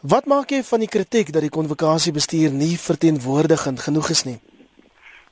Wat 0.00 0.24
maak 0.24 0.48
jy 0.48 0.62
van 0.64 0.80
die 0.80 0.88
kritiek 0.88 1.28
dat 1.28 1.42
die 1.44 1.52
konvokasiebestuur 1.52 2.54
nie 2.56 2.78
verteenwoordigend 2.80 3.80
genoeg 3.84 4.08
is 4.08 4.22
nie? 4.24 4.38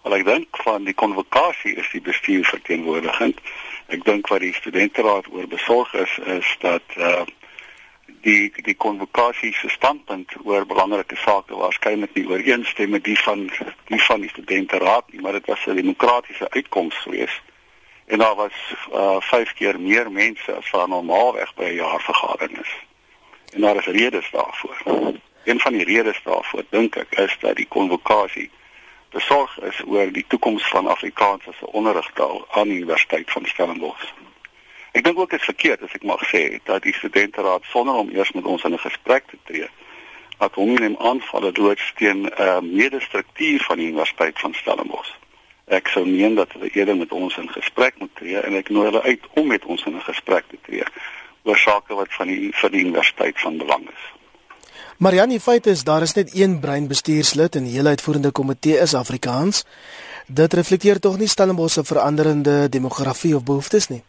Wel 0.05 0.17
ek 0.19 0.25
dink 0.27 0.59
van 0.61 0.85
die 0.85 0.93
konvokasie 0.93 1.73
is 1.81 1.89
die 1.89 2.03
bestuur 2.05 2.45
verteenwoordigend. 2.45 3.41
Ek 3.89 4.05
dink 4.05 4.29
wat 4.29 4.45
die 4.45 4.53
studenteraad 4.53 5.31
oor 5.33 5.49
besorg 5.49 5.95
is 5.97 6.13
is 6.37 6.51
dat 6.61 6.85
uh 6.97 7.25
die 8.27 8.53
die 8.67 8.75
konvokasie 8.75 9.55
se 9.57 9.71
standpunt 9.73 10.35
oor 10.45 10.67
belangrike 10.69 11.17
sake 11.17 11.57
waarskynlik 11.57 12.13
nie 12.19 12.27
ooreenstem 12.29 12.93
met 12.93 13.05
die 13.05 13.17
van 13.23 13.47
die 13.89 14.03
van 14.05 14.21
die 14.21 14.33
studenteraad 14.35 15.09
nie, 15.13 15.23
maar 15.25 15.39
dit 15.39 15.47
was 15.47 15.65
'n 15.65 15.81
demokratiese 15.81 16.51
uitkoms 16.51 16.99
geweest 17.07 17.41
en 18.07 18.19
daar 18.19 18.37
was 18.37 18.59
uh 18.93 19.17
vyf 19.31 19.55
keer 19.55 19.81
meer 19.81 20.13
mense 20.13 20.53
as 20.53 20.71
wat 20.71 20.89
normaalweg 20.89 21.55
by 21.55 21.73
'n 21.73 21.81
jaarvergadering 21.81 22.61
is. 22.61 22.77
En 23.53 23.61
daar 23.61 23.77
is 23.77 23.87
redes 23.87 24.31
daarvoor. 24.31 24.77
Een 25.45 25.61
van 25.61 25.73
die 25.73 25.85
redes 25.85 26.21
daarvoor 26.25 26.65
dink 26.71 26.97
ek 26.97 27.19
is 27.19 27.37
dat 27.41 27.57
die 27.57 27.69
konvokasie 27.69 28.51
besorg 29.11 29.59
is 29.61 29.83
oor 29.87 30.13
die 30.13 30.25
toekoms 30.29 30.69
van 30.69 30.87
Afrikaans 30.87 31.47
as 31.49 31.61
'n 31.61 31.73
onderrigtaal 31.81 32.47
aan 32.51 32.69
die 32.69 32.77
Universiteit 32.77 33.31
van 33.31 33.47
Stellenbosch. 33.47 34.13
Ek 34.93 35.05
dink 35.05 35.19
ook 35.19 35.31
dit 35.31 35.39
is 35.39 35.45
verkeerd 35.45 35.83
as 35.83 35.93
ek 35.93 36.03
mag 36.03 36.23
sê 36.35 36.59
dat 36.65 36.83
die 36.83 36.95
studenteraad 36.95 37.65
sonder 37.65 37.95
om 37.95 38.11
eers 38.11 38.33
met 38.33 38.45
ons 38.45 38.65
in 38.65 38.73
'n 38.73 38.79
gesprek 38.79 39.25
te 39.27 39.39
tree, 39.45 39.69
dat 40.39 40.55
hom 40.55 40.77
in 40.77 40.93
'n 40.93 40.99
aanval 40.99 41.53
doods 41.53 41.93
teen 41.97 42.21
'n 42.23 42.33
uh, 42.39 42.61
medestruktuur 42.61 43.61
van 43.63 43.77
die 43.77 43.87
Universiteit 43.87 44.39
van 44.39 44.55
Stellenbosch 44.55 45.15
ek 45.69 45.89
sou 45.93 46.05
meen 46.07 46.35
dat 46.35 46.53
hulle 46.53 46.71
eerder 46.73 46.97
met 46.97 47.13
ons 47.13 47.37
in 47.37 47.49
gesprek 47.53 47.99
moet 47.99 48.15
tree 48.17 48.41
en 48.41 48.57
ek 48.57 48.71
nooi 48.73 48.87
hulle 48.89 49.03
uit 49.05 49.25
om 49.41 49.47
met 49.53 49.65
ons 49.65 49.85
in 49.85 49.97
'n 49.97 50.09
gesprek 50.09 50.45
te 50.49 50.59
tree 50.63 50.85
oor 51.49 51.59
sake 51.59 51.95
wat 51.95 52.13
van 52.19 52.31
die 52.31 52.51
vir 52.61 52.71
die 52.75 52.85
universiteit 52.85 53.41
van 53.41 53.59
belang 53.59 53.89
is. 53.89 54.07
Marianne, 54.99 55.37
die 55.39 55.43
feit 55.43 55.67
is 55.67 55.85
daar 55.87 56.03
is 56.03 56.15
net 56.15 56.35
een 56.35 56.59
brein 56.61 56.89
bestuurslid 56.89 57.55
en 57.57 57.65
die 57.69 57.77
hele 57.77 57.95
uitvoerende 57.95 58.33
komitee 58.35 58.79
is 58.83 58.95
Afrikaans. 58.99 59.65
Dit 60.27 60.55
reflekteer 60.59 60.99
tog 61.01 61.19
nie 61.19 61.29
Stellenbosch 61.29 61.79
se 61.79 61.85
veranderende 61.85 62.69
demografie 62.69 63.37
of 63.37 63.45
behoeftes 63.45 63.89
nie. 63.89 64.03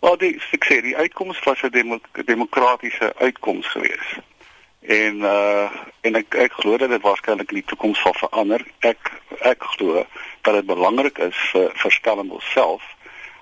Wel, 0.00 0.16
die 0.16 0.32
ek 0.56 0.64
sê 0.64 0.80
die 0.80 0.96
uitkoms 0.96 1.42
was 1.44 1.62
'n 1.62 1.70
demok 1.70 2.24
demokratiese 2.26 3.12
uitkoms 3.20 3.66
geweest 3.66 4.20
en 4.80 5.16
uh 5.16 5.68
en 6.00 6.14
ek 6.16 6.34
ek 6.34 6.52
glo 6.52 6.76
dat 6.76 6.88
dit 6.88 7.02
waarskynlik 7.02 7.50
in 7.52 7.60
die 7.60 7.68
toekoms 7.68 8.00
sal 8.00 8.14
verander. 8.16 8.64
Ek 8.80 9.12
ek 9.44 9.62
glo 9.76 10.06
dat 10.40 10.54
dit 10.54 10.66
belangrik 10.66 11.18
is 11.18 11.36
vir 11.52 11.68
vir 11.82 11.92
Stellenbosch 11.92 12.52
self 12.52 12.82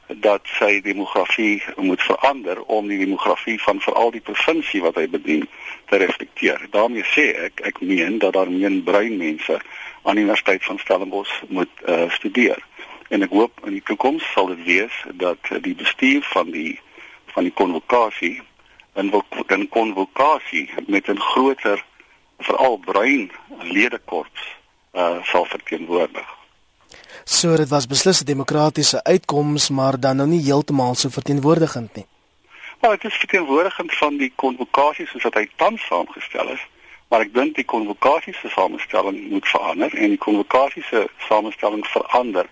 dat 0.09 0.41
sy 0.59 0.81
demografie 0.81 1.63
moet 1.77 2.03
verander 2.03 2.63
om 2.63 2.89
die 2.89 2.99
demografie 2.99 3.63
van 3.63 3.81
veral 3.81 4.11
die 4.11 4.21
provinsie 4.21 4.81
wat 4.83 4.95
hy 4.95 5.09
bedien 5.09 5.49
te 5.89 5.97
reflekteer. 5.97 6.67
daarmee 6.71 7.05
sê 7.05 7.29
ek 7.49 7.61
ek 7.61 7.81
meen 7.81 8.19
dat 8.19 8.33
daar 8.33 8.51
meer 8.51 8.81
bruin 8.85 9.17
mense 9.17 9.61
aan 10.03 10.15
die 10.15 10.25
Universiteit 10.25 10.65
van 10.65 10.79
Stellenbosch 10.79 11.43
moet 11.49 11.71
uh 11.87 12.11
studeer. 12.11 12.65
En 13.09 13.23
ek 13.23 13.31
hoop 13.31 13.61
in 13.67 13.73
die 13.73 13.85
toekoms 13.85 14.25
sal 14.33 14.47
dit 14.47 14.65
wees 14.65 15.05
dat 15.13 15.53
die 15.61 15.75
bestuur 15.75 16.23
van 16.33 16.51
die 16.51 16.81
van 17.35 17.45
die 17.45 17.53
konvokasie 17.53 18.41
in 18.95 19.13
in 19.47 19.69
konvokasie 19.69 20.71
met 20.87 21.09
'n 21.09 21.21
groter 21.21 21.85
veral 22.39 22.77
bruin 22.77 23.31
ledekorps 23.63 24.57
uh 24.93 25.25
sal 25.25 25.45
verteenwoordig. 25.45 26.38
So 27.31 27.57
dit 27.57 27.69
was 27.69 27.87
beslis 27.87 28.21
'n 28.21 28.25
demokratiese 28.25 29.05
uitkoms, 29.05 29.69
maar 29.69 30.01
dan 30.01 30.17
nou 30.17 30.29
nie 30.29 30.43
heeltemal 30.43 30.95
so 30.95 31.09
verteenwoordigend 31.09 31.95
nie. 31.95 32.07
Maar 32.81 32.91
dit 32.91 33.05
is 33.05 33.19
verteenwoordigend 33.19 33.93
van 33.95 34.17
die 34.17 34.33
konvokasie 34.35 35.07
soos 35.07 35.23
wat 35.23 35.35
hy 35.35 35.49
tans 35.57 35.87
saamgestel 35.87 36.49
is, 36.49 36.67
maar 37.09 37.21
ek 37.21 37.35
dink 37.35 37.55
die 37.55 37.65
konvokasie 37.65 38.35
se 38.35 38.49
samestelling 38.49 39.29
moet 39.31 39.49
verander 39.49 39.95
en 39.95 40.09
die 40.09 40.19
konvokasie 40.19 40.83
se 40.83 41.09
samestelling 41.29 41.87
verander 41.87 42.47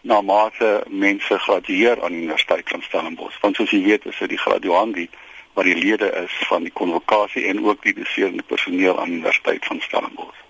na 0.00 0.20
mate 0.20 0.84
mense 0.88 1.38
gradueer 1.38 2.02
aan 2.02 2.12
die 2.12 2.22
Universiteit 2.22 2.68
van 2.68 2.82
Stellenbosch. 2.82 3.40
Want 3.40 3.56
soos 3.56 3.70
jy 3.70 3.82
weet, 3.82 4.06
is 4.06 4.18
dit 4.18 4.28
die 4.28 4.38
graduandi 4.38 5.08
wat 5.52 5.64
die 5.64 5.76
lede 5.76 6.12
is 6.24 6.38
van 6.46 6.62
die 6.62 6.72
konvokasie 6.72 7.46
en 7.46 7.64
ook 7.64 7.82
die 7.82 7.94
doserende 7.94 8.42
personeel 8.42 9.00
aan 9.00 9.10
die 9.10 9.18
Universiteit 9.18 9.66
van 9.66 9.80
Stellenbosch. 9.80 10.49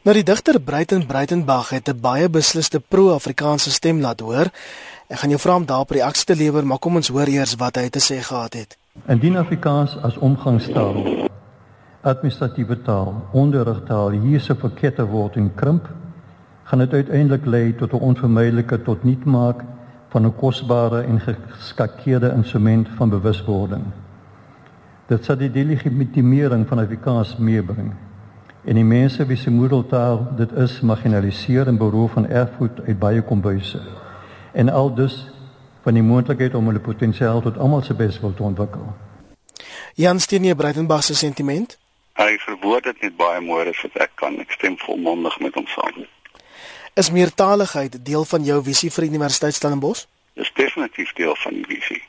Nou 0.00 0.14
die 0.16 0.24
digter 0.24 0.56
Breiten 0.56 1.02
Breitenberg 1.06 1.70
het 1.70 1.88
'n 1.88 2.00
baie 2.00 2.28
besliste 2.28 2.80
pro-Afrikaanse 2.80 3.70
stem 3.70 4.00
laat 4.00 4.20
hoor. 4.20 4.48
Ek 5.08 5.18
gaan 5.18 5.28
jou 5.28 5.40
vra 5.40 5.56
om 5.56 5.66
daarop 5.66 5.90
reaksie 5.90 6.24
te 6.24 6.36
lewer, 6.36 6.66
maar 6.66 6.78
kom 6.78 6.94
ons 6.94 7.08
hoor 7.08 7.26
eers 7.26 7.54
wat 7.54 7.76
hy 7.76 7.88
te 7.88 7.98
sê 7.98 8.22
gehad 8.22 8.54
het. 8.54 8.78
Indien 9.06 9.36
Afrikaans 9.36 10.02
as 10.02 10.16
omgangstaal, 10.16 11.28
administratiewe 12.00 12.82
taal, 12.82 13.28
onderrigtaal 13.32 14.10
hier 14.10 14.40
se 14.40 14.54
verkeerde 14.54 15.04
word 15.04 15.36
en 15.36 15.54
krimp, 15.54 15.88
gaan 16.62 16.78
dit 16.78 16.92
uiteindelik 16.92 17.46
lei 17.46 17.74
tot 17.76 17.92
'n 17.92 17.96
onvermydelike 17.96 18.82
tot 18.82 19.04
niet 19.04 19.24
maak 19.24 19.64
van 20.08 20.26
'n 20.26 20.36
kosbare 20.36 21.02
en 21.02 21.20
geskakeerde 21.20 22.32
instrument 22.36 22.88
van 22.96 23.08
bewuswording. 23.08 23.84
Dit 25.06 25.24
sal 25.24 25.36
die 25.36 25.50
delegitimering 25.50 26.68
van 26.68 26.78
Afrikaans 26.78 27.36
meebring. 27.36 27.92
En 28.64 28.74
die 28.74 28.84
mense 28.84 29.26
wie 29.26 29.36
se 29.36 29.50
moedertaal 29.50 30.26
dit 30.36 30.52
is, 30.52 30.80
marginaliseer 30.80 31.66
en 31.66 31.78
beroof 31.78 32.12
van 32.12 32.26
erfgoed 32.28 32.80
uit 32.86 32.98
baie 32.98 33.22
kombuise. 33.22 33.80
En 34.52 34.68
al 34.68 34.94
dus 34.94 35.26
van 35.82 35.94
die 35.94 36.02
moontlikheid 36.02 36.54
om 36.54 36.66
hulle 36.66 36.80
potensiaal 36.80 37.40
tot 37.40 37.58
almal 37.58 37.82
se 37.82 37.94
bes 37.94 38.20
wil 38.20 38.34
te 38.34 38.42
ontwikkel. 38.42 38.92
Jan 39.94 40.20
Steenie 40.20 40.54
Breitenberg 40.54 41.04
se 41.04 41.14
sentiment? 41.14 41.78
Hy 42.12 42.36
verwoord 42.44 42.84
dit 42.84 43.00
net 43.00 43.16
baie 43.16 43.40
mooi 43.40 43.68
as 43.68 43.80
wat 43.82 43.96
ek 44.04 44.12
kan. 44.14 44.36
Ek 44.44 44.52
stem 44.52 44.76
volmondig 44.84 45.40
met 45.40 45.56
hom 45.56 45.66
saam. 45.66 46.04
Is 46.94 47.10
meertaligheid 47.10 47.96
deel 48.04 48.24
van 48.24 48.44
jou 48.44 48.62
visie 48.62 48.92
vir 48.92 49.08
Universiteit 49.08 49.54
Stellenbosch? 49.54 50.04
Dis 50.34 50.52
definitief 50.54 51.12
deel 51.16 51.36
van 51.36 51.56
die 51.56 51.66
visie 51.66 52.02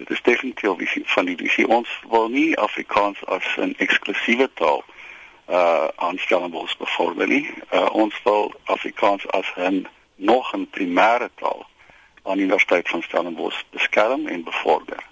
dit 0.00 0.10
is 0.10 0.22
definitief 0.22 0.76
visie 0.80 1.02
van 1.12 1.26
die 1.28 1.36
visie 1.36 1.66
ons 1.68 1.88
wil 2.12 2.28
nie 2.32 2.56
Afrikaans 2.66 3.20
as 3.36 3.44
'n 3.56 3.74
eksklusiewe 3.84 4.48
taal 4.60 4.80
uh 5.50 5.88
aanstellings 5.96 6.76
bevorder 6.76 7.26
nie. 7.26 7.50
Uh, 7.72 7.88
ons 7.92 8.22
wil 8.22 8.52
Afrikaans 8.64 9.26
as 9.28 9.52
'n 9.56 9.86
nog 10.14 10.52
'n 10.56 10.68
primêre 10.70 11.30
taal 11.34 11.66
aan 12.22 12.36
die 12.36 12.44
Universiteit 12.44 12.88
van 12.88 13.02
Stellenbosch 13.02 13.62
beskerm 13.70 14.26
en 14.26 14.44
bevorder. 14.44 15.02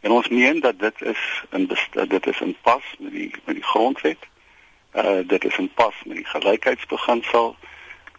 En 0.00 0.10
ons 0.10 0.28
meen 0.28 0.60
dat 0.60 0.78
dit 0.78 1.02
is 1.02 1.44
'n 1.50 1.68
dit 2.08 2.26
is 2.26 2.40
'n 2.40 2.56
pas 2.62 2.82
met 2.98 3.12
die 3.12 3.30
met 3.44 3.54
die 3.54 3.64
grondwet. 3.64 4.18
Uh 4.94 5.18
dit 5.26 5.44
is 5.44 5.56
'n 5.58 5.70
pas 5.74 5.94
met 6.04 6.16
die 6.16 6.26
gelykheidsbeginsel. 6.26 7.56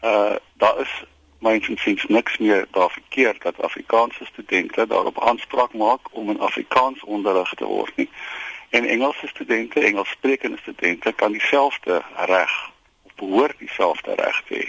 Uh 0.01 0.35
daar 0.53 0.79
is 0.79 1.03
myns 1.39 1.67
insiens 1.67 2.05
niks 2.07 2.37
meer 2.37 2.67
daar 2.71 2.89
verkeerd 2.89 3.41
dat 3.41 3.61
Afrikaanse 3.61 4.25
studente 4.25 4.87
daarop 4.87 5.23
aanspraak 5.23 5.73
maak 5.73 5.99
om 6.11 6.29
in 6.29 6.39
Afrikaans 6.39 7.03
onderrig 7.03 7.53
te 7.53 7.65
word 7.65 7.95
nie. 7.95 8.09
En 8.69 8.85
Engelse 8.85 9.27
studente, 9.27 9.79
Engelssprekende 9.79 10.57
studente 10.57 11.13
kan 11.13 11.31
dieselfde 11.31 12.01
reg 12.15 12.69
of 13.03 13.15
behoort 13.15 13.57
dieselfde 13.57 14.15
reg 14.15 14.43
hê. 14.47 14.63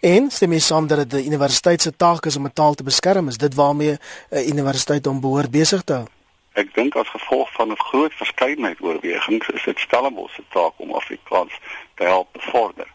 En 0.00 0.30
stem 0.30 0.52
jy 0.52 0.60
saam 0.60 0.86
dat 0.86 0.98
dit 0.98 1.10
die 1.10 1.26
universiteit 1.26 1.82
se 1.82 1.96
taak 1.96 2.26
is 2.26 2.36
om 2.36 2.46
'n 2.46 2.52
taal 2.52 2.74
te 2.74 2.82
beskerm? 2.82 3.28
Is 3.28 3.38
dit 3.38 3.54
waarmee 3.54 3.98
'n 4.30 4.48
universiteit 4.48 5.06
om 5.06 5.20
behoort 5.20 5.50
besig 5.50 5.82
te 5.82 5.92
hou? 5.92 6.06
Ek 6.52 6.74
dink 6.74 6.94
as 6.96 7.08
gevolg 7.08 7.52
van 7.52 7.70
'n 7.70 7.78
groot 7.78 8.12
verskeidenheid 8.14 8.80
oorwegings 8.80 9.48
is 9.48 9.64
dit 9.64 9.78
Stellenbosch 9.78 10.34
se 10.34 10.42
taak 10.48 10.72
om 10.76 10.92
Afrikaans 10.92 11.52
te 11.94 12.04
help 12.04 12.28
bevorder. 12.32 12.86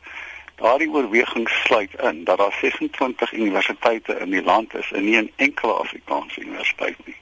Daardie 0.55 0.89
oorweging 0.89 1.49
sluit 1.49 1.93
in 2.01 2.23
dat 2.23 2.37
daar 2.37 2.57
26 2.61 3.33
universiteite 3.33 4.19
in 4.19 4.29
die 4.29 4.43
land 4.43 4.75
is 4.75 4.91
en 4.91 5.03
nie 5.03 5.17
'n 5.17 5.31
enkele 5.35 5.73
Afrikaanse 5.73 6.41
universiteit 6.41 6.97
nie. 7.05 7.17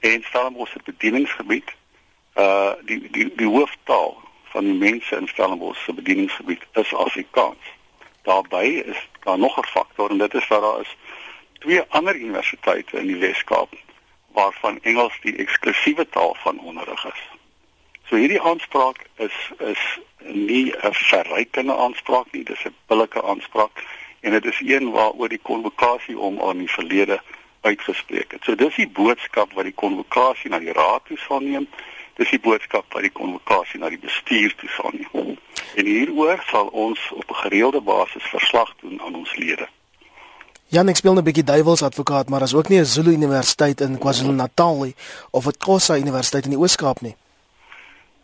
En 0.00 0.22
Stellenbosch 0.22 0.72
se 0.72 0.80
bedieningsgebied, 0.84 1.70
uh 2.34 2.72
die 2.84 3.10
die 3.10 3.32
die 3.36 3.46
hooftaal 3.46 4.16
van 4.52 4.64
die 4.64 4.74
mense 4.74 5.16
in 5.16 5.28
Stellenbosch 5.28 5.84
se 5.84 5.92
bedieningsgebied 5.92 6.64
is 6.72 6.94
Afrikaans. 6.94 7.64
Daarbey 8.22 8.68
is 8.68 9.08
daar 9.22 9.38
nog 9.38 9.58
'n 9.58 9.66
faktor 9.66 10.10
en 10.10 10.18
dit 10.18 10.34
is 10.34 10.48
dat 10.48 10.60
daar 10.62 10.80
is 10.80 10.96
twee 11.58 11.82
ander 11.88 12.16
universiteite 12.16 12.98
in 12.98 13.06
die 13.06 13.16
Wes-Kaap 13.16 13.74
waarvan 14.32 14.78
Engels 14.82 15.18
die 15.22 15.36
eksklusiewe 15.36 16.08
taal 16.08 16.36
van 16.38 16.58
onderrig 16.58 17.04
is. 17.04 17.22
So 18.08 18.16
hierdie 18.16 18.40
aanspraak 18.40 19.06
is 19.16 19.36
is 19.58 19.98
nie 20.18 20.72
'n 20.72 20.94
verrykende 20.94 21.76
aanspraak 21.76 22.26
nie, 22.32 22.44
dis 22.44 22.64
'n 22.64 22.74
billike 22.86 23.22
aanspraak 23.22 23.84
en 24.20 24.30
dit 24.30 24.44
is 24.44 24.60
een 24.64 24.90
waaroor 24.90 25.28
die 25.28 25.42
konvokasie 25.42 26.18
om 26.18 26.40
aan 26.40 26.58
die 26.58 26.70
verlede 26.70 27.20
uitgespreek 27.60 28.32
het. 28.32 28.44
So 28.44 28.54
dis 28.54 28.74
die 28.74 28.88
boodskap 28.88 29.52
wat 29.52 29.64
die 29.64 29.74
konvokasie 29.74 30.50
na 30.50 30.58
die 30.58 30.72
raad 30.72 31.06
toe 31.06 31.16
sal 31.16 31.40
neem. 31.40 31.68
Dis 32.16 32.30
die 32.30 32.40
boodskap 32.40 32.84
wat 32.92 33.02
die 33.02 33.12
konvokasie 33.12 33.80
na 33.80 33.88
die 33.88 33.98
bestuur 33.98 34.54
toe 34.56 34.68
sal 34.68 34.90
neem. 34.92 35.38
En 35.76 35.86
hieroor 35.86 36.42
sal 36.50 36.66
ons 36.66 37.00
op 37.12 37.30
'n 37.30 37.40
gereelde 37.44 37.80
basis 37.80 38.24
verslag 38.24 38.74
doen 38.80 39.00
aan 39.00 39.14
ons 39.14 39.36
lede. 39.36 39.68
Jan, 40.66 40.88
ek 40.88 40.96
speel 40.96 41.14
'n 41.14 41.24
bietjie 41.24 41.44
duiwels 41.44 41.82
advokaat, 41.82 42.28
maar 42.28 42.42
as 42.42 42.54
ook 42.54 42.68
nie 42.68 42.78
'n 42.78 42.84
Zulu 42.84 43.12
Universiteit 43.12 43.80
in 43.80 43.98
KwaZulu-Natal 43.98 44.82
nie 44.82 44.94
of 45.30 45.46
'n 45.46 45.56
Xhosa 45.58 45.96
Universiteit 45.96 46.44
in 46.44 46.50
die 46.50 46.58
Oos-Kaap 46.58 47.00
nie. 47.00 47.16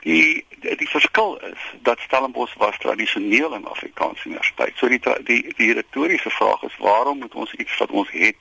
Die 0.01 0.47
die, 0.61 0.77
die 0.77 0.89
verskil 0.89 1.37
is 1.37 1.59
dat 1.83 1.99
Stellenbosch 1.99 2.55
was 2.57 2.79
tradisioneel 2.79 3.55
'n 3.55 3.65
Afrikaanse 3.65 4.29
universiteit. 4.29 4.73
So 4.77 4.89
die 4.89 5.01
die 5.25 5.55
die 5.57 5.73
retoriese 5.73 6.31
vraag 6.31 6.63
is 6.63 6.77
waarom 6.79 7.19
moet 7.19 7.35
ons 7.35 7.53
iets 7.55 7.79
wat 7.79 7.91
ons 7.91 8.11
het 8.11 8.37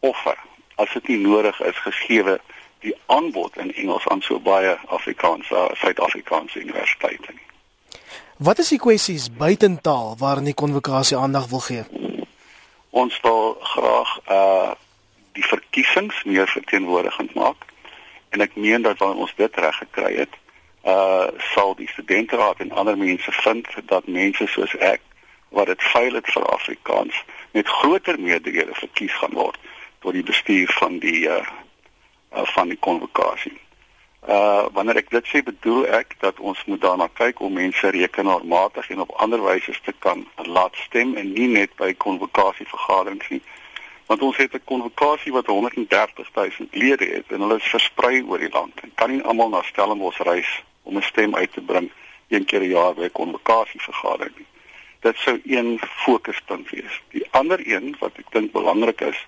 offer 0.00 0.38
as 0.74 0.92
dit 0.92 1.08
nie 1.08 1.18
nodig 1.18 1.60
is 1.60 1.78
gegee 1.78 2.38
die 2.86 2.94
aanbod 3.12 3.56
in 3.62 3.74
Engels 3.74 4.06
aan 4.08 4.22
so 4.22 4.38
baie 4.40 4.76
Afrikaanse 4.86 5.66
Suid-Afrikaanse 5.80 6.60
universiteite 6.62 7.34
nie. 7.34 7.46
Wat 8.36 8.58
is 8.62 8.70
die 8.74 8.80
kwessies 8.80 9.30
buitentaal 9.32 10.14
waarin 10.20 10.48
die 10.48 10.54
konvokasie 10.54 11.16
aandag 11.16 11.48
wil 11.52 11.64
gee? 11.68 11.84
Ons 12.90 13.20
wil 13.26 13.56
graag 13.74 14.18
uh 14.38 14.74
die 15.36 15.44
verkiesings 15.44 16.22
meer 16.24 16.48
verteenwoordigend 16.48 17.34
maak 17.36 17.66
en 18.32 18.40
ek 18.40 18.54
meen 18.56 18.80
dat 18.82 18.96
wanneer 19.02 19.26
ons 19.26 19.34
dit 19.36 19.58
reg 19.60 19.76
gekry 19.82 20.12
het, 20.16 20.38
uh 20.88 21.26
sal 21.52 21.74
die 21.76 21.88
studenteraad 21.92 22.62
en 22.64 22.72
ander 22.72 22.96
mense 22.96 23.32
vind 23.42 23.68
dat 23.92 24.08
mense 24.08 24.46
soos 24.48 24.72
ek 24.80 25.02
wat 25.48 25.68
dit 25.72 25.82
veilig 25.92 26.32
vir 26.32 26.48
Afrikaans 26.54 27.20
met 27.52 27.68
groter 27.68 28.20
meerderhede 28.20 28.74
verkies 28.80 29.12
gaan 29.20 29.36
word 29.36 29.60
tot 30.00 30.16
die 30.16 30.24
bestuur 30.24 30.72
van 30.80 30.98
die 31.04 31.28
uh, 31.28 31.42
uh 32.36 32.46
van 32.54 32.68
die 32.68 32.78
konvokasie. 32.78 33.58
Uh 34.28 34.66
wanneer 34.72 34.96
ek 34.96 35.10
dit 35.10 35.26
sê 35.30 35.42
bedoel 35.42 35.86
ek 35.86 36.16
dat 36.20 36.40
ons 36.40 36.64
moet 36.66 36.80
daarna 36.80 37.08
kyk 37.12 37.40
om 37.40 37.52
mense 37.52 37.90
rekenaarmatig 37.98 38.90
en 38.90 39.04
op 39.04 39.14
ander 39.22 39.42
wyse 39.42 39.74
te 39.82 39.94
kan 39.98 40.26
laat 40.36 40.76
stem 40.86 41.14
en 41.16 41.32
nie 41.32 41.48
net 41.48 41.76
by 41.76 41.92
konvokasievergaderings 41.94 43.28
nie. 43.28 43.42
Want 44.06 44.22
ons 44.22 44.36
het 44.36 44.54
'n 44.54 44.64
konvokasie 44.64 45.32
wat 45.32 45.46
130 45.46 46.30
000 46.34 46.68
lede 46.70 47.06
het 47.06 47.32
en 47.32 47.40
hulle 47.40 47.56
is 47.56 47.74
versprei 47.76 48.22
oor 48.22 48.38
die 48.38 48.52
land 48.58 48.80
en 48.82 48.92
kan 48.94 49.10
nie 49.10 49.22
almal 49.22 49.48
na 49.48 49.62
Stellenbosch 49.62 50.20
reis 50.20 50.62
om 50.82 50.96
'n 50.96 51.02
stem 51.02 51.34
uit 51.36 51.52
te 51.52 51.60
bring 51.60 51.90
een 52.28 52.44
keer 52.44 52.60
per 52.60 52.68
jaar 52.68 52.94
by 52.94 53.04
'n 53.04 53.12
konvokasievergadering 53.12 54.36
nie. 54.36 54.46
Dit 55.00 55.16
sou 55.16 55.40
een 55.44 55.80
fokuspunt 55.82 56.70
wees. 56.70 57.02
Die 57.10 57.26
ander 57.30 57.60
een 57.62 57.96
wat 57.98 58.12
ek 58.18 58.30
dink 58.30 58.52
belangrik 58.52 59.00
is, 59.00 59.26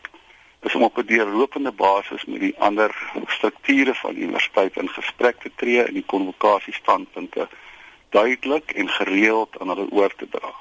is 0.62 0.74
om 0.74 0.82
op 0.82 0.96
'n 0.98 1.06
deurlopende 1.06 1.72
basis 1.72 2.24
met 2.24 2.40
die 2.40 2.58
ander 2.58 2.90
strukture 3.26 3.94
van 3.94 4.14
die 4.14 4.22
universiteit 4.22 4.76
in 4.76 4.88
gesprek 4.88 5.40
te 5.40 5.50
tree 5.56 5.82
en 5.82 5.94
die 5.94 6.06
konvokasiestandpunte 6.06 7.48
duidelik 8.10 8.70
en 8.70 8.88
gereeld 8.88 9.58
aan 9.60 9.68
hulle 9.68 9.90
oor 9.90 10.14
te 10.16 10.28
dra. 10.30 10.52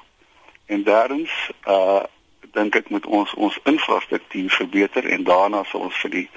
En 0.66 0.82
derdens, 0.82 1.50
uh 1.66 2.02
dink 2.52 2.74
ek 2.74 2.88
moet 2.88 3.06
ons 3.06 3.34
ons 3.34 3.58
infrastruktuur 3.64 4.50
verbeter 4.50 5.04
en 5.04 5.24
daarna 5.24 5.64
sal 5.64 5.80
ons 5.80 5.98
vir 6.00 6.10
die 6.10 6.28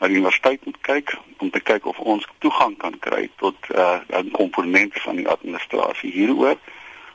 na 0.00 0.08
die 0.10 0.16
universiteit 0.18 0.64
moet 0.64 0.80
kyk 0.80 1.12
om 1.38 1.50
te 1.50 1.60
kyk 1.60 1.86
of 1.86 1.98
ons 1.98 2.26
toegang 2.38 2.76
kan 2.76 2.98
kry 2.98 3.28
tot 3.36 3.56
uh 3.70 4.00
'n 4.08 4.30
komponent 4.30 4.98
van 5.04 5.16
die 5.16 5.28
administrasie 5.28 6.10
hieroor 6.10 6.56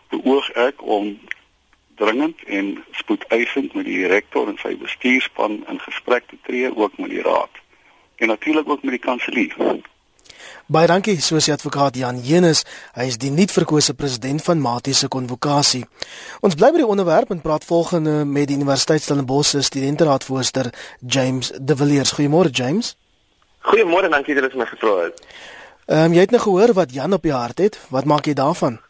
beoog 0.09 0.49
ek 0.49 0.81
om 0.81 1.19
dringend 1.97 2.43
en 2.45 2.73
spoedeisend 3.01 3.73
met 3.73 3.85
die 3.85 4.07
rektor 4.07 4.47
en 4.47 4.57
sy 4.61 4.75
bestuurspan 4.77 5.61
in 5.67 5.79
gesprek 5.89 6.29
te 6.29 6.39
tree 6.47 6.71
ook 6.75 6.97
met 6.97 7.13
die 7.13 7.25
raad 7.25 7.61
en 8.17 8.33
natuurlik 8.33 8.69
ook 8.69 8.83
met 8.83 8.97
die 8.97 9.05
kanselier 9.09 9.55
Baie 10.67 10.87
dankie, 10.89 11.13
soos 11.23 11.45
die 11.47 11.53
advokaat 11.53 11.95
Jan 11.95 12.17
Jenus, 12.19 12.65
hy 12.99 13.05
is 13.07 13.15
die 13.21 13.29
nuutverkose 13.31 13.93
president 13.95 14.43
van 14.43 14.59
Mati 14.59 14.91
se 14.91 15.07
konvokasie. 15.07 15.85
Ons 16.43 16.57
bly 16.59 16.73
by 16.75 16.81
die 16.81 16.87
onderwerp 16.91 17.31
en 17.31 17.39
praat 17.39 17.63
volgende 17.63 18.25
met 18.27 18.49
die 18.49 18.57
Universiteit 18.59 19.05
Stellenbosch 19.05 19.53
se 19.53 19.61
studenteraadvoorsitter 19.63 20.73
James 20.99 21.53
De 21.55 21.77
Villiers. 21.79 22.11
Goeiemôre 22.17 22.51
James. 22.51 22.97
Goeiemôre, 23.63 24.11
dankie 24.11 24.35
dat 24.35 24.51
jy 24.51 24.59
my 24.59 24.67
gevra 24.67 24.97
het. 25.05 25.23
Ehm 25.87 26.09
um, 26.09 26.17
jy 26.17 26.27
het 26.27 26.35
nou 26.35 26.43
gehoor 26.43 26.75
wat 26.75 26.91
Jan 26.91 27.15
op 27.15 27.23
die 27.23 27.31
hart 27.31 27.63
het. 27.63 27.79
Wat 27.87 28.03
maak 28.03 28.27
jy 28.27 28.35
daarvan? 28.35 28.81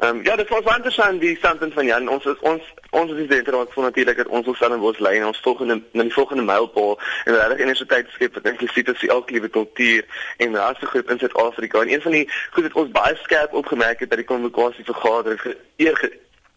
Ehm 0.00 0.16
um, 0.16 0.24
ja, 0.24 0.36
dit 0.36 0.48
was 0.48 0.76
interessant 0.76 1.20
die 1.20 1.36
standpunt 1.36 1.72
van 1.72 1.86
Jan. 1.86 2.08
Ons 2.08 2.24
is 2.24 2.38
ons 2.40 2.62
ons 2.90 3.10
is 3.12 3.28
die 3.28 3.42
raad 3.42 3.72
van 3.72 3.82
natuurlik 3.82 4.16
dat 4.16 4.26
ons 4.26 4.46
ons 4.46 4.62
aan 4.62 4.80
ons 4.80 4.98
lei 4.98 5.18
en 5.18 5.26
ons 5.26 5.40
volgende 5.40 5.82
na 5.92 6.02
die 6.02 6.12
volgende 6.12 6.42
mylpaal 6.42 6.96
en 7.24 7.34
regtig 7.34 7.58
universiteit 7.58 8.08
skep 8.14 8.34
wat 8.34 8.48
inklusief 8.48 8.88
is 8.88 9.04
die 9.04 9.12
alklewe 9.12 9.48
kultuur 9.48 10.24
en 10.36 10.56
rasse 10.56 10.86
groep 10.86 11.10
in 11.10 11.18
Suid-Afrika. 11.18 11.80
En 11.80 11.92
een 11.92 12.02
van 12.02 12.16
die 12.16 12.24
goed 12.50 12.62
wat 12.62 12.80
ons 12.84 12.90
baie 12.96 13.16
skerp 13.22 13.52
opgemerk 13.52 14.00
het 14.00 14.08
by 14.08 14.22
die 14.22 14.28
konvokasie 14.32 14.88
vergadering 14.88 15.56
eer 15.76 16.00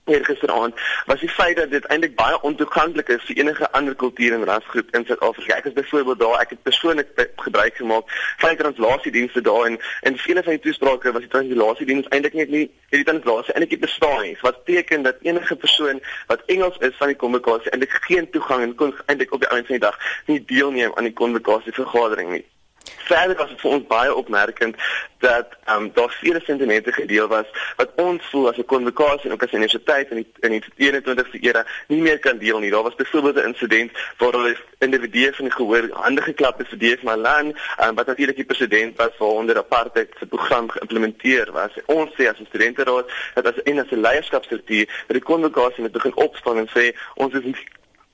gisteraand 0.05 0.75
was 1.05 1.19
die 1.19 1.29
feit 1.29 1.55
dat 1.55 1.71
dit 1.71 1.85
eintlik 1.85 2.15
baie 2.15 2.41
ontoeganklik 2.41 3.07
is 3.07 3.23
vir 3.23 3.37
enige 3.37 3.71
ander 3.71 3.95
kultuur 3.95 4.33
en 4.33 4.43
rasgroep 4.43 4.95
in 4.95 5.05
Suid-Afrika. 5.05 5.55
Ek 5.55 5.65
is 5.65 5.73
byvoorbeeld 5.73 6.19
daar, 6.19 6.39
ek 6.41 6.49
het 6.49 6.61
persoonlik 6.61 7.29
gebruik 7.35 7.75
gemaak 7.75 8.11
van 8.37 8.55
translasiedienste 8.55 9.41
daar 9.41 9.65
en 9.65 9.79
en 10.01 10.17
vele 10.17 10.43
van 10.43 10.57
die 10.57 10.63
toesprake 10.65 11.11
was 11.11 11.21
die 11.21 11.31
translasiediens 11.31 12.07
eintlik 12.07 12.33
net 12.33 12.49
nie 12.49 12.65
het 12.89 12.99
die 12.99 13.03
translasie 13.03 13.53
eintlik 13.53 13.77
nie 13.77 13.85
bestaan 13.87 14.21
nie. 14.21 14.37
Wat 14.41 14.63
beteken 14.63 15.03
dat 15.03 15.21
enige 15.21 15.55
persoon 15.55 16.01
wat 16.27 16.43
Engels 16.45 16.77
is 16.77 16.97
van 16.97 17.07
die 17.07 17.19
kommunikasie 17.19 17.71
eintlik 17.71 17.99
geen 18.07 18.29
toegang 18.29 18.61
en 18.61 18.75
kon 18.75 18.95
eintlik 19.05 19.33
op 19.33 19.39
die 19.39 19.49
einde 19.49 19.67
van 19.67 19.79
die 19.79 19.85
dag 19.87 19.99
nie 20.25 20.43
deelneem 20.45 20.91
aan 20.95 21.09
die 21.09 21.13
kommunikasie 21.13 21.73
vergadering 21.73 22.31
nie. 22.31 22.45
Verder 22.83 23.35
was 23.35 23.49
dit 23.49 23.61
vir 23.61 23.71
ons 23.71 23.87
baie 23.87 24.15
opmerkend 24.15 24.75
dat 25.23 25.55
um, 25.71 25.91
daar 25.93 26.11
vele 26.19 26.41
sentimente 26.43 26.91
gedeel 26.91 27.27
was 27.27 27.45
wat 27.75 27.91
ons 27.95 28.23
voel 28.31 28.49
as 28.49 28.57
'n 28.57 28.65
konvokasie 28.65 29.25
en 29.27 29.31
ook 29.31 29.43
as 29.43 29.51
'n 29.51 29.55
universiteit 29.55 30.09
in 30.09 30.15
die 30.15 30.27
in 30.39 30.51
die 30.51 30.63
21ste 30.77 31.39
era 31.39 31.65
nie 31.87 32.01
meer 32.01 32.19
kan 32.19 32.37
deel 32.37 32.59
nie. 32.59 32.71
Daar 32.71 32.83
was 32.83 32.95
byvoorbeeld 32.95 33.35
'n 33.35 33.47
insident 33.47 33.91
waar 34.17 34.31
hulle 34.31 34.57
individue 34.79 35.33
van 35.33 35.45
die 35.45 35.53
gehoor 35.53 35.89
hande 35.91 36.21
geklap 36.21 36.57
het 36.57 36.67
vir 36.67 36.79
DF 36.79 37.01
Malan, 37.03 37.47
um, 37.83 37.95
wat 37.95 38.05
natuurlik 38.05 38.35
die 38.35 38.45
president 38.51 38.97
was 38.97 39.13
vir 39.17 39.27
onder 39.27 39.57
apartheid 39.57 40.09
se 40.19 40.25
program 40.25 40.69
geïmplementeer 40.69 41.51
was. 41.51 41.71
Ons 41.85 42.11
sê 42.11 42.27
as 42.27 42.39
'n 42.39 42.45
studenteraad 42.45 43.05
dat 43.33 43.45
as 43.45 43.63
'n 43.63 43.79
as 43.79 43.91
'n 43.91 44.01
leierskapsstruktuur 44.01 44.85
dat 45.07 45.17
die 45.17 45.29
konvokasie 45.31 45.81
moet 45.81 45.91
begin 45.91 46.15
opstaan 46.15 46.57
en 46.57 46.69
sê 46.69 46.95
ons 47.13 47.33
is 47.33 47.43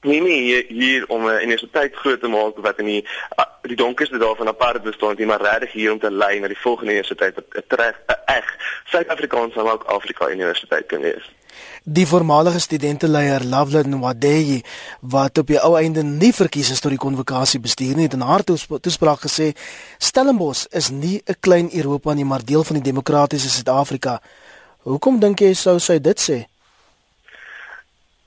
nie 0.02 0.22
nie 0.22 0.42
hier, 0.42 0.66
hier 0.68 1.08
om 1.08 1.26
'n 1.26 1.42
universiteit 1.44 1.96
groot 1.96 2.20
te 2.20 2.28
maak 2.28 2.58
wat 2.58 2.80
in 2.80 2.86
die 2.86 3.06
die 3.62 3.76
donkerste 3.76 4.18
dae 4.18 4.36
van 4.36 4.48
apartheid 4.48 4.84
bestaan, 4.84 5.16
nie 5.18 5.26
maar 5.26 5.42
regtig 5.42 5.72
hier 5.72 5.92
om 5.92 6.00
te 6.00 6.12
lei 6.12 6.40
na 6.40 6.48
die 6.48 6.58
volgende 6.58 6.92
universiteit 6.92 7.36
wat 7.36 7.80
reg 7.80 7.96
'n 8.08 8.16
eg 8.26 8.46
Suid-Afrikaanse 8.86 9.64
maar 9.64 9.74
ook 9.74 9.84
Afrika 9.84 10.30
Universiteit 10.30 10.86
kan 10.86 11.02
wees. 11.02 11.30
Die 11.84 12.08
voormalige 12.08 12.60
studenteleier 12.60 13.44
Loveland 13.44 13.86
Nwadeye 13.86 14.64
wat 15.02 15.38
op 15.38 15.48
die 15.48 15.60
ou 15.60 15.78
einde 15.78 16.04
nie 16.04 16.34
verkies 16.34 16.72
is 16.72 16.80
tot 16.80 16.92
die 16.92 17.00
konvokasie 17.00 17.60
bestuur 17.60 17.96
nie, 17.96 18.04
het 18.04 18.14
in 18.14 18.22
haar 18.22 18.44
toespraak 18.44 19.20
gesê 19.20 19.52
Stellenbosch 19.98 20.66
is 20.70 20.90
nie 20.90 21.22
'n 21.26 21.36
klein 21.40 21.70
Europa 21.74 22.14
nie, 22.14 22.26
maar 22.26 22.46
deel 22.46 22.64
van 22.64 22.76
die 22.76 22.92
demokratiese 22.92 23.50
Suid-Afrika. 23.50 24.22
Hoekom 24.78 25.20
dink 25.20 25.40
jy 25.40 25.54
sou 25.54 25.80
sy 25.80 26.00
dit 26.00 26.20
sê? 26.30 26.49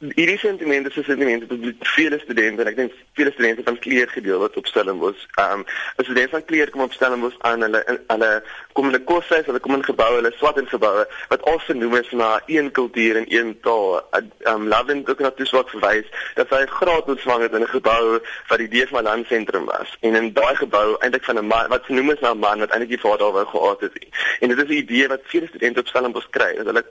Hierdie 0.03 0.39
sentimente 0.39 0.89
is 0.89 1.05
sentimente 1.07 1.47
wat 1.47 1.89
vele 1.95 2.19
studente 2.19 2.63
en 2.63 2.69
ek 2.73 2.77
dink 2.77 2.95
vele 3.19 3.31
studente 3.35 3.63
van 3.67 3.79
kleur 3.79 4.09
gedeel 4.11 4.41
wat 4.43 4.57
op 4.59 4.67
Stellenbosch. 4.67 5.27
Um 5.39 5.63
'n 5.63 6.05
student 6.05 6.31
van 6.31 6.45
kleur 6.45 6.71
kom 6.71 6.83
op 6.83 6.93
Stellenbosch 6.93 7.39
aan 7.39 7.63
hulle 7.63 7.83
hulle 8.09 8.43
kom 8.73 8.89
in 8.89 8.97
'n 8.99 9.05
koshuis, 9.05 9.47
hulle 9.47 9.61
kom 9.61 9.75
in 9.75 9.85
geboue, 9.85 10.19
hulle 10.19 10.33
swat 10.37 10.59
in 10.59 10.67
geboue 10.67 11.07
wat 11.29 11.43
al 11.43 11.59
genoem 11.59 11.95
is 11.97 12.11
na 12.11 12.43
een 12.47 12.71
kultuur 12.71 13.17
en 13.17 13.27
een 13.29 13.61
taal. 13.61 14.03
Um 14.47 14.69
Lavin 14.69 15.07
ook 15.07 15.21
na 15.21 15.31
toe 15.31 15.47
swak 15.47 15.71
verwys 15.71 16.07
dat 16.35 16.51
hy 16.51 16.67
graad 16.67 17.07
ontvang 17.07 17.43
het 17.43 17.53
in 17.53 17.63
'n 17.63 17.75
gebou 17.79 18.19
wat 18.49 18.59
die 18.59 18.69
DF 18.69 18.91
Malan 18.91 19.25
sentrum 19.25 19.65
was. 19.65 19.97
En 20.01 20.15
in 20.15 20.33
daai 20.33 20.57
gebou 20.57 20.97
eintlik 20.99 21.25
van 21.25 21.39
'n 21.39 21.47
man 21.47 21.69
wat 21.69 21.85
genoem 21.85 22.11
is 22.11 22.21
na 22.21 22.33
'n 22.35 22.39
man 22.39 22.59
wat 22.59 22.71
eintlik 22.71 22.99
die 22.99 23.07
vader 23.07 23.33
wou 23.33 23.47
gehad 23.47 23.81
het. 23.81 24.07
En 24.41 24.49
dit 24.49 24.59
is 24.59 24.69
'n 24.69 24.83
idee 24.83 25.09
wat 25.09 25.21
vele 25.25 25.47
studente 25.47 25.81
op 25.81 25.87
Stellenbosch 25.87 26.31
kry 26.31 26.57
dat 26.57 26.67
hulle 26.67 26.85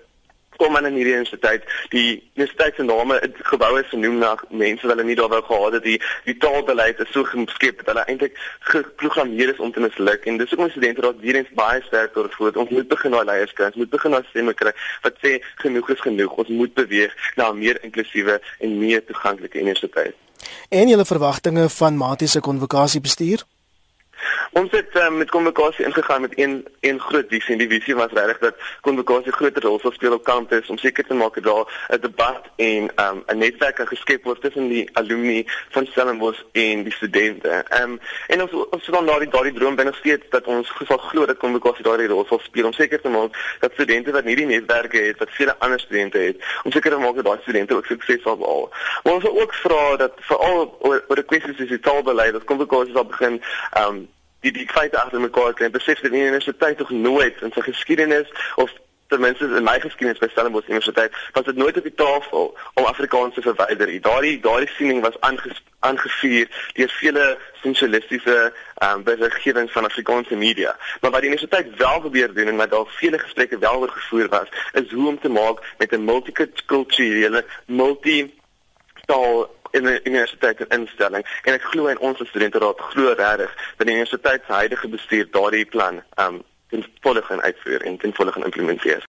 kom 0.61 0.77
aan 0.77 0.89
in 0.89 0.97
hierdie 0.99 1.15
universiteit 1.17 1.65
die 1.93 2.09
universiteit 2.35 2.77
se 2.77 2.85
name 2.85 3.17
gebou 3.49 3.71
is 3.79 3.89
genoem 3.93 4.17
na 4.21 4.31
mense 4.49 4.85
wat 4.87 4.93
hulle 4.93 5.07
nie 5.07 5.17
daar 5.19 5.31
wou 5.33 5.41
gehad 5.47 5.77
het. 5.77 5.85
Die 5.87 5.99
die 6.27 6.37
taalbeleid 6.43 7.01
is 7.03 7.11
so 7.15 7.25
geskep 7.27 7.81
dat 7.81 7.91
hulle 7.93 8.05
eintlik 8.13 8.37
geprogrammeer 8.71 9.53
is 9.53 9.61
om 9.65 9.73
te 9.73 9.83
misluk. 9.83 10.25
En 10.29 10.37
dis 10.41 10.53
ook 10.53 10.65
ons 10.67 10.75
studente 10.75 11.05
raak 11.05 11.21
weer 11.25 11.41
eens 11.41 11.53
baie 11.57 11.81
sterk 11.87 12.17
oor 12.17 12.29
voor 12.37 12.59
ons 12.63 12.73
moet 12.77 12.89
begin 12.95 13.15
na 13.15 13.23
leiers 13.31 13.53
kry 13.57 13.71
ons 13.71 13.79
moet 13.81 13.93
begin 13.95 14.15
na 14.15 14.21
stemme 14.29 14.53
kry 14.63 14.73
wat 15.05 15.21
sê 15.25 15.37
genoeg 15.63 15.93
is 15.95 16.03
genoeg. 16.07 16.35
Ons 16.43 16.53
moet 16.61 16.73
beweeg 16.83 17.15
na 17.35 17.49
'n 17.51 17.57
meer 17.63 17.81
inklusiewe 17.83 18.41
en 18.59 18.77
meer 18.79 19.05
toeganklike 19.05 19.59
universiteit. 19.59 20.15
En 20.69 20.87
julle 20.87 21.05
verwagtinge 21.05 21.69
van 21.69 21.97
matiese 21.97 22.39
konvokasie 22.39 23.01
bestuur 23.01 23.45
Ons 24.51 24.71
het 24.71 24.95
um, 24.95 25.17
met 25.17 25.29
konvokasie 25.29 25.85
ingegaan 25.85 26.21
met 26.21 26.37
een 26.39 26.67
een 26.79 26.99
groot 26.99 27.25
visie 27.27 27.53
en 27.53 27.57
die 27.57 27.69
visie 27.69 27.95
was 27.95 28.11
regtig 28.13 28.37
dat 28.39 28.55
konvokasie 28.81 29.31
groter 29.31 29.61
rol 29.61 29.79
sal 29.79 29.91
speel 29.91 30.13
op 30.13 30.23
kampus 30.23 30.69
om 30.69 30.77
seker 30.77 31.05
te 31.07 31.13
maak 31.13 31.33
dat 31.33 31.43
daar 31.43 31.65
'n 31.97 32.01
debat 32.01 32.41
en 32.55 32.91
um, 32.95 33.23
'n 33.27 33.37
netwerk 33.37 33.75
kan 33.75 33.87
geskep 33.87 34.23
word 34.23 34.41
tussen 34.41 34.67
die 34.67 34.89
alumni 34.93 35.45
van 35.69 35.85
Stellenbosch 35.85 36.41
en 36.51 36.83
die 36.83 36.93
studente. 36.93 37.49
Ehm 37.49 37.91
um, 37.91 37.99
en 38.27 38.41
ons 38.41 38.51
ons 38.69 38.85
dan 38.85 39.05
daardie 39.05 39.29
daardie 39.29 39.53
droom 39.53 39.75
binne 39.75 39.93
steeds 39.93 40.25
dat 40.29 40.45
ons 40.45 40.73
sal 40.87 40.97
glo 40.97 41.25
dat 41.25 41.37
konvokasie 41.37 41.83
daardie 41.83 42.07
rol 42.07 42.25
sal 42.25 42.39
speel 42.39 42.65
om 42.65 42.73
seker 42.73 43.01
te 43.01 43.09
maak 43.09 43.57
dat 43.59 43.73
studente 43.73 44.11
wat 44.11 44.23
nie 44.23 44.35
die 44.35 44.45
netwerke 44.45 44.97
het 44.97 45.19
wat 45.19 45.29
vele 45.31 45.55
ander 45.59 45.79
studente 45.79 46.17
het, 46.17 46.37
om 46.63 46.71
seker 46.71 46.91
te 46.91 46.97
maak 46.97 47.15
dat 47.15 47.25
daai 47.25 47.39
studente 47.41 47.75
ook 47.75 47.85
sukses 47.85 48.21
sal 48.21 48.37
behaal. 48.37 48.69
Maar 49.03 49.13
ons 49.13 49.23
wil 49.23 49.41
ook 49.41 49.53
vra 49.53 49.95
dat 49.95 50.13
veral 50.15 50.77
oor 50.79 51.03
oor 51.07 51.15
die 51.15 51.25
kwessies 51.25 51.57
soos 51.57 51.69
die 51.69 51.79
taalbeleid, 51.79 52.33
dat 52.33 52.43
konvokasie 52.43 52.93
sal 52.93 53.05
begin 53.05 53.41
ehm 53.71 53.87
um, 53.87 54.09
die 54.41 54.51
die 54.51 54.67
feite 54.67 55.01
agter 55.01 55.21
mekaar 55.21 55.53
kry 55.53 55.65
en 55.65 55.71
besef 55.71 55.99
dat 55.99 56.11
die 56.11 56.21
universiteit 56.21 56.77
tog 56.77 56.89
nooit 56.89 57.41
in 57.41 57.53
sy 57.53 57.61
geskiedenis 57.61 58.31
of 58.55 58.71
ten 59.11 59.19
minste 59.19 59.45
in 59.45 59.63
my 59.67 59.75
geskiedenis 59.83 60.21
by 60.23 60.29
Stellenbosch 60.31 60.69
Universiteit 60.71 61.15
was 61.35 61.45
dit 61.45 61.55
nooit 61.59 61.77
op 61.77 61.83
die 61.83 61.93
tafel 61.99 62.57
om 62.73 62.85
Afrikaans 62.85 63.35
te 63.35 63.41
verwyder. 63.43 63.91
Daardie 64.01 64.39
daardie 64.39 64.69
siening 64.77 65.01
was 65.03 65.17
aangevuur 65.79 66.47
deur 66.77 66.93
vele 66.99 67.25
sensialistiese 67.61 68.37
ehm 68.41 68.97
um, 68.97 69.03
beriggewings 69.03 69.71
van 69.71 69.85
Afrikaanse 69.85 70.35
media. 70.35 70.75
Maar 71.01 71.11
wat 71.11 71.21
die 71.21 71.29
universiteit 71.29 71.75
wel 71.77 71.99
probeer 71.99 72.33
doen 72.33 72.47
en 72.47 72.61
wat 72.63 72.71
daar 72.71 72.87
vele 73.01 73.19
gesprekke 73.19 73.57
wel 73.57 73.79
oor 73.83 73.89
gevoer 73.89 74.29
was, 74.29 74.47
is 74.71 74.91
hoe 74.91 75.07
om 75.07 75.19
te 75.19 75.29
maak 75.29 75.59
met 75.77 75.91
'n 75.91 76.03
multikulturele, 76.03 77.45
multi 77.65 78.33
taal 79.05 79.49
in 79.71 79.87
'n 79.87 79.99
universiteit 80.03 80.59
en 80.59 80.79
instelling 80.79 81.25
en 81.43 81.53
ek 81.53 81.63
glo 81.63 81.87
in 81.87 81.99
ons 81.99 82.27
studente 82.27 82.59
raad 82.59 82.79
glo 82.79 83.13
regtig 83.13 83.51
dat 83.77 83.87
die 83.87 83.95
universiteit 83.95 84.41
se 84.45 84.53
huidige 84.53 84.87
bestuur 84.87 85.27
daardie 85.31 85.65
plan 85.65 86.03
um, 86.15 86.43
ten 86.69 86.85
volle 87.01 87.21
gaan 87.21 87.41
uitvoer 87.41 87.81
en 87.81 87.97
ten 87.97 88.13
volle 88.13 88.31
gaan 88.31 88.43
implementeer. 88.43 89.07